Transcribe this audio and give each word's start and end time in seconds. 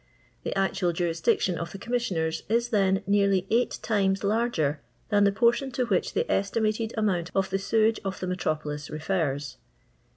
The 0.41 0.57
actual 0.57 0.93
jurisdiction 0.93 1.59
of 1.59 1.73
the 1.73 1.77
Commissioners 1.77 2.41
is, 2.49 2.69
then, 2.69 3.03
nearly 3.05 3.45
ei^ht 3.51 3.79
times 3.83 4.23
larger 4.23 4.81
than 5.09 5.25
the 5.25 5.31
portion 5.31 5.69
to 5.73 5.85
which 5.85 6.13
the 6.15 6.23
estmiated 6.23 6.91
amount 6.97 7.29
of 7.35 7.51
the 7.51 7.59
sewage 7.59 7.99
of 8.03 8.19
the 8.19 8.25
metropolis 8.25 8.89
refers. 8.89 9.57